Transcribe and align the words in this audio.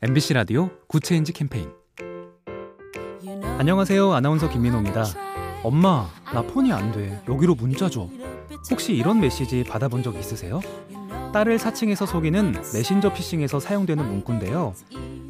MBC 0.00 0.34
라디오 0.34 0.70
Good 0.86 1.04
Change 1.04 1.32
캠페인 1.32 1.72
안녕하세요. 3.58 4.12
아나운서 4.12 4.48
김민호입니다. 4.48 5.04
엄마, 5.64 6.06
나 6.32 6.42
폰이 6.42 6.72
안 6.72 6.92
돼. 6.92 7.20
여기로 7.28 7.56
문자 7.56 7.90
줘. 7.90 8.08
혹시 8.70 8.94
이런 8.94 9.18
메시지 9.20 9.64
받아본 9.64 10.04
적 10.04 10.14
있으세요? 10.14 10.60
딸을 11.32 11.58
사칭해서 11.58 12.06
속이는 12.06 12.52
메신저 12.72 13.12
피싱에서 13.12 13.58
사용되는 13.58 14.06
문구인데요. 14.06 14.72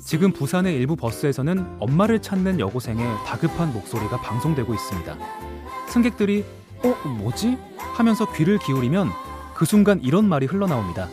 지금 0.05 0.33
부산의 0.33 0.75
일부 0.77 0.97
버스에서는 0.97 1.77
엄마를 1.81 2.21
찾는 2.21 2.61
여고생의 2.61 3.07
다급한 3.25 3.73
목소리가 3.73 4.21
방송되고 4.21 4.75
있습니다. 4.75 5.17
승객들이 5.89 6.45
어, 6.85 7.09
뭐지? 7.09 7.57
하면서 7.79 8.31
귀를 8.35 8.59
기울이면 8.59 9.09
그 9.55 9.65
순간 9.65 9.99
이런 10.03 10.29
말이 10.29 10.45
흘러나옵니다. 10.45 11.09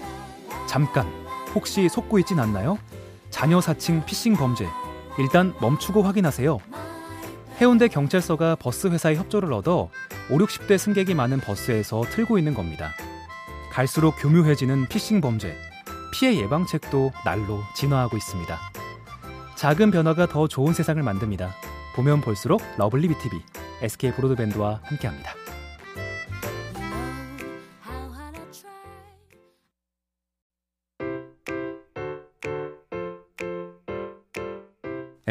잠깐, 0.68 1.08
혹시 1.56 1.88
속고 1.88 2.20
있진 2.20 2.40
않나요? 2.42 2.78
자녀 3.36 3.60
사칭 3.60 4.06
피싱 4.06 4.38
범죄. 4.38 4.66
일단 5.20 5.54
멈추고 5.60 6.04
확인하세요. 6.04 6.58
해운대 7.60 7.90
경찰서가 7.90 8.56
버스 8.56 8.88
회사의 8.88 9.18
협조를 9.18 9.52
얻어 9.52 9.90
5, 10.32 10.38
60대 10.38 10.78
승객이 10.78 11.16
많은 11.16 11.42
버스에서 11.42 12.04
틀고 12.12 12.38
있는 12.38 12.54
겁니다. 12.54 12.92
갈수록 13.74 14.12
교묘해지는 14.22 14.88
피싱 14.88 15.20
범죄. 15.20 15.54
피해 16.14 16.38
예방책도 16.38 17.12
날로 17.26 17.60
진화하고 17.76 18.16
있습니다. 18.16 18.58
작은 19.58 19.92
변화가 19.92 20.28
더 20.28 20.48
좋은 20.48 20.72
세상을 20.72 21.04
만듭니다. 21.04 21.54
보면 21.98 22.22
볼수록 22.22 22.62
lovely 22.78 23.10
B 23.10 23.21
tv 23.21 23.42
SK 23.82 24.14
브로드밴드와 24.14 24.80
함께합니다. 24.82 25.34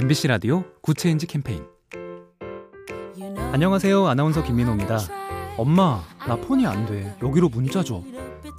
MBC 0.04 0.28
라디오 0.28 0.64
Good 0.82 1.00
Change 1.00 1.26
캠페인 1.26 1.64
안녕하세요. 3.52 4.06
아나운서 4.06 4.44
김민호입니다. 4.44 4.98
엄마, 5.56 6.02
나 6.28 6.36
폰이 6.36 6.66
안 6.66 6.84
돼. 6.84 7.16
여기로 7.22 7.48
문자 7.48 7.82
줘. 7.82 8.02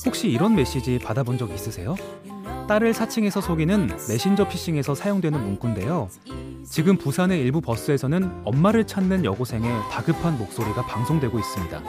혹시 0.07 0.27
이런 0.27 0.55
메시지 0.55 0.97
받아본 0.97 1.37
적 1.37 1.51
있으세요? 1.51 1.95
딸을 2.67 2.95
사칭해서 2.95 3.41
속이는 3.41 3.89
메신저 4.09 4.47
피싱에서 4.47 4.95
사용되는 4.95 5.39
문구인데요. 5.39 6.09
지금 6.67 6.97
부산의 6.97 7.39
일부 7.41 7.61
버스에서는 7.61 8.41
엄마를 8.43 8.87
찾는 8.87 9.23
여고생의 9.23 9.71
다급한 9.91 10.39
목소리가 10.39 10.87
방송되고 10.87 11.37
있습니다. 11.37 11.83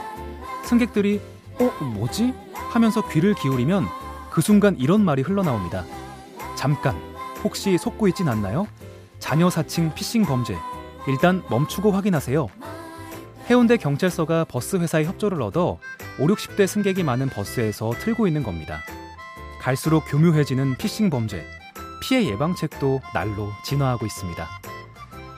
승객들이 0.64 1.18
어, 1.58 1.82
뭐지? 1.82 2.34
하면서 2.52 3.08
귀를 3.08 3.32
기울이면 3.32 3.86
그 4.30 4.42
순간 4.42 4.76
이런 4.76 5.02
말이 5.02 5.22
흘러나옵니다. 5.22 5.86
잠깐, 6.56 6.94
혹시 7.42 7.78
속고 7.78 8.06
있진 8.08 8.28
않나요? 8.28 8.66
자녀 9.26 9.50
사칭 9.50 9.92
피싱 9.92 10.22
범죄. 10.22 10.56
일단 11.08 11.42
멈추고 11.50 11.90
확인하세요. 11.90 12.46
해운대 13.50 13.76
경찰서가 13.76 14.44
버스 14.44 14.76
회사의 14.76 15.04
협조를 15.06 15.42
얻어 15.42 15.80
5, 16.20 16.26
60대 16.28 16.68
승객이 16.68 17.02
많은 17.02 17.28
버스에서 17.30 17.90
틀고 17.98 18.28
있는 18.28 18.44
겁니다. 18.44 18.82
갈수록 19.60 20.04
교묘해지는 20.08 20.76
피싱 20.76 21.10
범죄. 21.10 21.44
피해 22.00 22.24
예방책도 22.24 23.00
날로 23.12 23.48
진화하고 23.64 24.06
있습니다. 24.06 24.46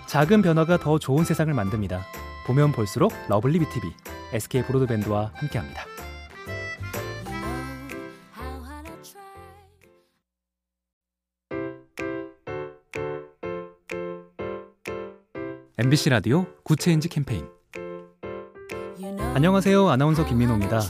작은 0.07 0.43
변화가 0.43 0.77
더 0.77 0.99
좋은 0.99 1.25
세상을 1.25 1.55
만듭니다. 1.55 2.05
보면 2.47 2.73
볼수록 2.73 3.15
lovely 3.31 3.59
B 3.59 3.70
tv 3.70 3.91
SK 4.35 4.65
브로드밴드와 4.65 5.31
함께합니다. 5.33 5.98
MBC 15.81 16.11
라디오 16.11 16.45
Good 16.65 16.83
Change 16.83 17.09
캠페인 17.09 17.47
안녕하세요. 19.35 19.89
아나운서 19.89 20.27
김민호입니다. 20.27 20.81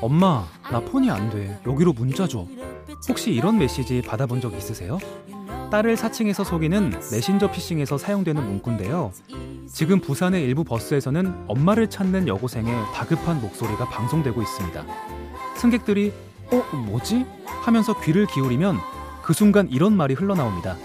엄마, 0.00 0.46
나 0.72 0.80
폰이 0.80 1.10
안 1.10 1.28
돼. 1.28 1.60
여기로 1.66 1.92
문자 1.92 2.26
줘. 2.26 2.46
혹시 3.10 3.32
이런 3.32 3.58
메시지 3.58 4.00
받아본 4.00 4.40
적 4.40 4.54
있으세요? 4.54 4.98
딸을 5.70 5.98
사칭해서 5.98 6.44
속이는 6.44 6.88
메신저 7.12 7.50
피싱에서 7.50 7.98
사용되는 7.98 8.42
문구인데요. 8.42 9.12
지금 9.66 10.00
부산의 10.00 10.42
일부 10.42 10.64
버스에서는 10.64 11.44
엄마를 11.46 11.90
찾는 11.90 12.26
여고생의 12.26 12.74
다급한 12.94 13.42
목소리가 13.42 13.90
방송되고 13.90 14.40
있습니다. 14.40 14.86
승객들이 15.56 16.14
어, 16.50 16.76
뭐지? 16.76 17.26
하면서 17.44 18.00
귀를 18.00 18.26
기울이면 18.26 18.78
그 19.22 19.34
순간 19.34 19.68
이런 19.68 19.94
말이 19.94 20.14
흘러나옵니다. 20.14 20.78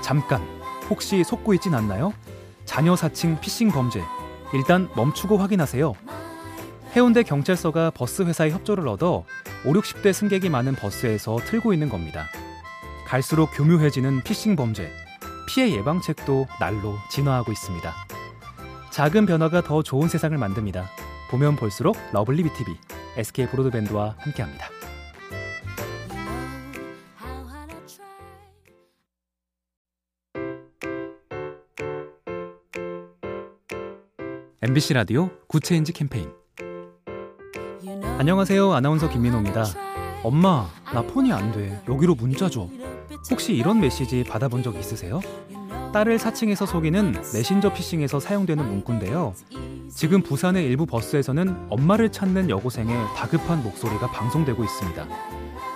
잠깐, 0.00 0.40
혹시 0.88 1.24
속고 1.24 1.54
있진 1.54 1.74
않나요? 1.74 2.12
자녀 2.64 2.96
사칭 2.96 3.40
피싱 3.40 3.70
범죄. 3.70 4.02
일단 4.52 4.88
멈추고 4.96 5.36
확인하세요. 5.38 5.94
해운대 6.96 7.22
경찰서가 7.22 7.90
버스 7.90 8.22
회사의 8.22 8.52
협조를 8.52 8.86
얻어 8.86 9.24
5, 9.64 9.72
60대 9.72 10.12
승객이 10.12 10.48
많은 10.48 10.74
버스에서 10.74 11.36
틀고 11.44 11.72
있는 11.72 11.88
겁니다. 11.88 12.26
갈수록 13.06 13.50
교묘해지는 13.54 14.22
피싱 14.22 14.56
범죄. 14.56 14.90
피해 15.48 15.72
예방책도 15.72 16.46
날로 16.60 16.96
진화하고 17.10 17.52
있습니다. 17.52 17.92
작은 18.90 19.26
변화가 19.26 19.62
더 19.62 19.82
좋은 19.82 20.08
세상을 20.08 20.36
만듭니다. 20.38 20.88
보면 21.30 21.56
볼수록 21.56 21.96
lovely 22.12 22.44
B 22.44 22.55
tv 22.55 22.76
SK 23.16 23.48
브로드밴드와 23.48 24.14
함께합니다. 24.18 24.73
MBC 34.66 34.94
라디오 34.94 35.28
Good 35.46 35.64
Change 35.64 35.92
캠페인 35.92 36.30
안녕하세요. 38.16 38.72
아나운서 38.72 39.10
김민호입니다. 39.10 39.62
엄마, 40.22 40.66
나 40.90 41.02
폰이 41.02 41.34
안 41.34 41.52
돼. 41.52 41.82
여기로 41.86 42.14
문자 42.14 42.48
줘. 42.48 42.70
혹시 43.30 43.52
이런 43.52 43.78
메시지 43.78 44.24
받아본 44.24 44.62
적 44.62 44.74
있으세요? 44.76 45.20
딸을 45.92 46.18
사칭해서 46.18 46.64
속이는 46.64 47.12
메신저 47.34 47.74
피싱에서 47.74 48.20
사용되는 48.20 48.66
문구인데요. 48.66 49.34
지금 49.94 50.22
부산의 50.22 50.64
일부 50.64 50.86
버스에서는 50.86 51.66
엄마를 51.68 52.10
찾는 52.10 52.48
여고생의 52.48 52.96
다급한 53.16 53.62
목소리가 53.62 54.06
방송되고 54.12 54.64
있습니다. 54.64 55.06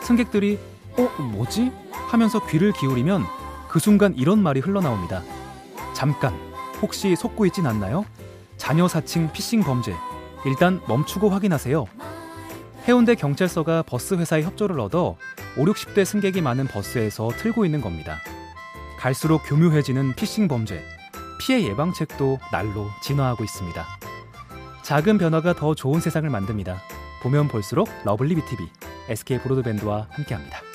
승객들이 0.00 0.58
어, 0.96 1.22
뭐지? 1.22 1.72
하면서 1.92 2.40
귀를 2.46 2.72
기울이면 2.72 3.22
그 3.68 3.80
순간 3.80 4.14
이런 4.16 4.42
말이 4.42 4.60
흘러나옵니다. 4.60 5.22
잠깐, 5.92 6.34
혹시 6.80 7.14
속고 7.16 7.44
있진 7.44 7.66
않나요? 7.66 8.06
자녀 8.58 8.86
사칭 8.86 9.32
피싱 9.32 9.62
범죄. 9.62 9.94
일단 10.44 10.82
멈추고 10.86 11.30
확인하세요. 11.30 11.86
해운대 12.86 13.14
경찰서가 13.14 13.82
버스 13.82 14.14
회사의 14.14 14.44
협조를 14.44 14.78
얻어 14.80 15.16
5, 15.56 15.64
60대 15.64 16.04
승객이 16.04 16.42
많은 16.42 16.66
버스에서 16.66 17.28
틀고 17.28 17.64
있는 17.64 17.80
겁니다. 17.80 18.18
갈수록 18.98 19.42
교묘해지는 19.46 20.14
피싱 20.14 20.48
범죄. 20.48 20.82
피해 21.40 21.62
예방책도 21.62 22.38
날로 22.52 22.88
진화하고 23.02 23.44
있습니다. 23.44 23.86
작은 24.82 25.18
변화가 25.18 25.54
더 25.54 25.74
좋은 25.74 26.00
세상을 26.00 26.28
만듭니다. 26.28 26.82
보면 27.22 27.48
볼수록 27.48 27.88
lovely 28.04 28.34
B 28.34 28.46
tv 28.46 28.68
SK 29.08 29.38
브로드밴드와 29.40 30.08
함께합니다. 30.10 30.67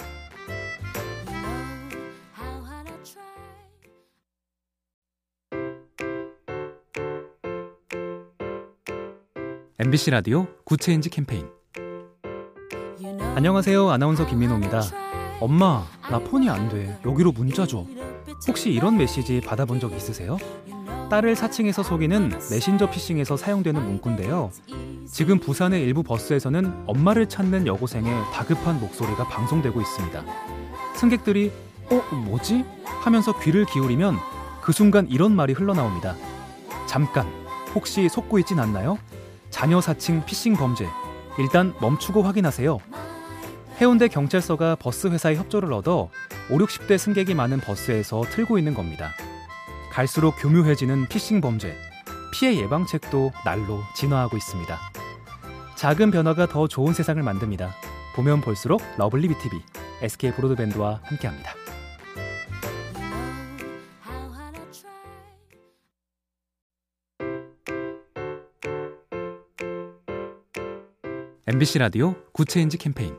MBC 9.83 10.11
라디오 10.11 10.47
Good 10.63 10.81
Change 10.81 11.09
캠페인 11.09 11.45
안녕하세요. 13.35 13.89
아나운서 13.89 14.25
김민호입니다. 14.25 14.81
엄마, 15.41 15.83
나 16.09 16.19
폰이 16.19 16.49
안 16.49 16.69
돼. 16.69 16.97
여기로 17.05 17.33
문자 17.33 17.67
줘. 17.67 17.85
혹시 18.47 18.71
이런 18.71 18.95
메시지 18.95 19.41
받아본 19.41 19.81
적 19.81 19.91
있으세요? 19.91 20.37
딸을 21.09 21.35
사칭해서 21.35 21.83
속이는 21.83 22.29
메신저 22.29 22.91
피싱에서 22.91 23.35
사용되는 23.35 23.83
문구인데요. 23.83 24.51
지금 25.05 25.37
부산의 25.37 25.81
일부 25.83 26.01
버스에서는 26.01 26.85
엄마를 26.87 27.27
찾는 27.27 27.67
여고생의 27.67 28.13
다급한 28.31 28.79
목소리가 28.79 29.27
방송되고 29.27 29.81
있습니다. 29.81 30.23
승객들이 30.95 31.51
어, 31.91 32.15
뭐지? 32.15 32.63
하면서 32.85 33.37
귀를 33.41 33.65
기울이면 33.65 34.15
그 34.61 34.71
순간 34.71 35.09
이런 35.09 35.35
말이 35.35 35.51
흘러나옵니다. 35.51 36.15
잠깐, 36.85 37.27
혹시 37.75 38.07
속고 38.07 38.39
있진 38.39 38.61
않나요? 38.61 38.97
자녀 39.53 39.79
사칭 39.79 40.25
피싱 40.25 40.55
범죄. 40.55 40.89
일단 41.37 41.75
멈추고 41.79 42.23
확인하세요. 42.23 42.79
해운대 43.79 44.07
경찰서가 44.07 44.75
버스 44.77 45.07
회사의 45.07 45.37
협조를 45.37 45.71
얻어 45.73 46.09
5, 46.49 46.57
60대 46.57 46.97
승객이 46.97 47.35
많은 47.35 47.59
버스에서 47.59 48.23
틀고 48.31 48.57
있는 48.57 48.73
겁니다. 48.73 49.11
갈수록 49.91 50.31
교묘해지는 50.39 51.07
피싱 51.07 51.39
범죄. 51.39 51.77
피해 52.33 52.57
예방책도 52.57 53.31
날로 53.45 53.81
진화하고 53.95 54.37
있습니다. 54.37 54.79
작은 55.75 56.09
변화가 56.09 56.47
더 56.47 56.67
좋은 56.67 56.93
세상을 56.93 57.21
만듭니다. 57.21 57.75
보면 58.15 58.41
볼수록 58.41 58.81
lovely 58.97 59.27
B 59.27 59.38
tv 59.38 59.61
SK 60.01 60.31
브로드밴드와 60.31 61.01
함께합니다. 61.03 61.62
MBC 71.45 71.79
라디오 71.79 72.15
Good 72.31 72.50
Change 72.50 72.77
캠페인 72.77 73.17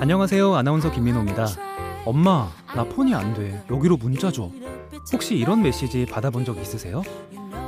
안녕하세요. 0.00 0.54
아나운서 0.54 0.90
김민호입니다. 0.90 1.46
엄마, 2.06 2.48
나 2.74 2.84
폰이 2.84 3.14
안 3.14 3.34
돼. 3.34 3.62
여기로 3.70 3.98
문자 3.98 4.32
줘. 4.32 4.50
혹시 5.12 5.36
이런 5.36 5.62
메시지 5.62 6.06
받아본 6.06 6.46
적 6.46 6.56
있으세요? 6.56 7.02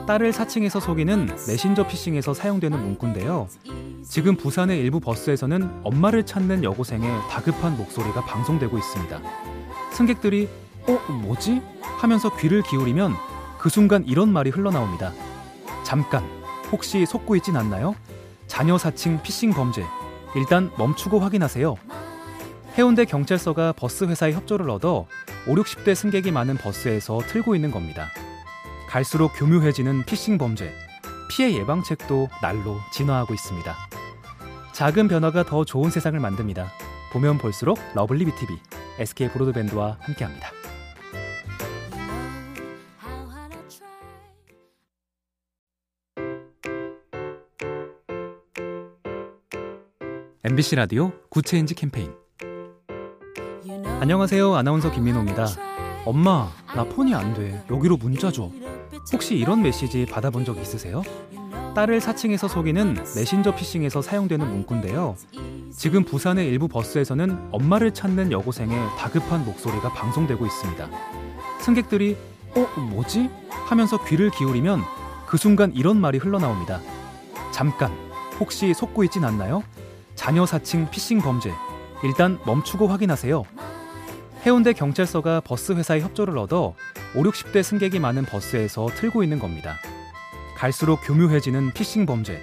딸을 0.06 0.32
사칭해서 0.32 0.80
속이는 0.80 1.26
메신저 1.26 1.86
피싱에서 1.86 2.32
사용되는 2.32 2.80
문구인데요. 2.80 3.46
지금 4.08 4.36
부산의 4.36 4.80
일부 4.80 5.00
버스에서는 5.00 5.80
엄마를 5.84 6.25
찾는 6.25 6.64
여고생의 6.64 7.10
다급한 7.28 7.76
목소리가 7.76 8.22
방송되고 8.25 8.78
있습니다. 8.78 9.20
승객들이 9.92 10.48
어, 10.88 11.12
뭐지? 11.12 11.60
하면서 11.82 12.34
귀를 12.38 12.62
기울이면 12.62 13.12
그 13.58 13.68
순간 13.68 14.02
이런 14.06 14.32
말이 14.32 14.48
흘러나옵니다. 14.48 15.12
잠깐, 15.84 16.25
혹시 16.72 17.04
속고 17.04 17.36
있진 17.36 17.56
않나요? 17.58 17.94
자녀 18.52 18.76
사칭 18.76 19.22
피싱 19.22 19.54
범죄. 19.54 19.82
일단 20.37 20.70
멈추고 20.76 21.20
확인하세요. 21.20 21.75
해운대 22.76 23.06
경찰서가 23.06 23.72
버스 23.72 24.04
회사의 24.04 24.34
협조를 24.34 24.69
얻어 24.69 25.06
5, 25.49 25.54
60대 25.54 25.94
승객이 25.94 26.32
많은 26.32 26.58
버스에서 26.58 27.20
틀고 27.28 27.54
있는 27.54 27.70
겁니다. 27.70 28.08
갈수록 28.90 29.32
교묘해지는 29.38 30.04
피싱 30.04 30.37
범죄. 30.37 30.70
피해 31.31 31.54
예방책도 31.54 32.28
날로 32.43 32.76
진화하고 32.93 33.32
있습니다. 33.32 33.75
작은 34.75 35.08
변화가 35.08 35.44
더 35.44 35.64
좋은 35.64 35.88
세상을 35.88 36.20
만듭니다. 36.20 36.70
보면 37.14 37.38
볼수록 37.38 37.78
lovely 37.94 38.26
B 38.26 38.37
tv 38.37 38.58
SK 38.99 39.31
브로드밴드와 39.31 39.96
함께합니다. 39.99 40.50
MBC 50.44 50.74
라디오 50.74 51.12
Good 51.28 51.48
Change 51.48 51.76
캠페인 51.76 52.10
안녕하세요. 54.00 54.56
아나운서 54.56 54.90
김민호입니다. 54.90 55.46
엄마, 56.04 56.50
나 56.74 56.82
폰이 56.82 57.14
안 57.14 57.32
돼. 57.32 57.64
여기로 57.70 57.96
문자 57.96 58.32
줘. 58.32 58.50
혹시 59.12 59.36
이런 59.36 59.62
메시지 59.62 60.04
받아본 60.04 60.44
적 60.44 60.58
있으세요? 60.58 61.02
딸을 61.76 62.00
사칭해서 62.00 62.48
속이는 62.48 62.94
메신저 63.14 63.54
피싱에서 63.54 64.02
사용되는 64.02 64.44
문구인데요. 64.44 65.14
지금 65.70 66.02
부산의 66.02 66.48
일부 66.48 66.66
버스에서는 66.66 67.50
엄마를 67.52 67.94
찾는 67.94 68.32
여고생의 68.32 68.76
다급한 68.98 69.44
목소리가 69.44 69.92
방송되고 69.92 70.44
있습니다. 70.44 70.90
승객들이 71.60 72.16
어, 72.56 72.80
뭐지? 72.80 73.30
하면서 73.48 74.04
귀를 74.06 74.30
기울이면 74.30 74.82
그 75.24 75.36
순간 75.36 75.72
이런 75.72 76.00
말이 76.00 76.18
흘러나옵니다. 76.18 76.80
잠깐, 77.52 77.92
혹시 78.40 78.74
속고 78.74 79.04
있진 79.04 79.24
않나요? 79.24 79.62
자녀 80.14 80.47
사칭 80.47 80.91
피싱 80.91 81.20
범죄. 81.20 81.53
일단 82.03 82.38
멈추고 82.47 82.88
확인하세요. 82.88 83.44
해운대 84.44 84.73
경찰서가 84.73 85.41
버스 85.41 85.73
회사의 85.73 86.03
협조를 86.03 86.37
얻어 86.37 86.75
5, 87.14 87.23
60대 87.23 87.62
승객이 87.62 88.00
많은 88.00 88.25
버스에서 88.25 88.87
틀고 88.87 89.23
있는 89.23 89.38
겁니다. 89.38 89.76
갈수록 90.56 91.00
교묘해지는 91.05 91.73
피싱 91.73 92.06
범죄. 92.06 92.41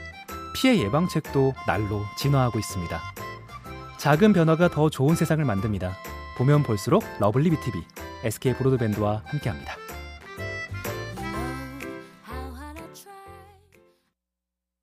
피해 0.56 0.78
예방책도 0.80 1.54
날로 1.68 2.02
진화하고 2.18 2.60
있습니다. 2.60 3.00
작은 3.98 4.34
변화가 4.34 4.70
더 4.70 4.90
좋은 4.90 5.16
세상을 5.16 5.44
만듭니다. 5.44 5.96
보면 6.38 6.64
볼수록 6.64 7.04
lovely 7.20 7.50
B 7.50 7.61
tv 7.61 7.84
SK 8.24 8.54
브로드밴드와 8.56 9.24
함께합니다. 9.26 9.89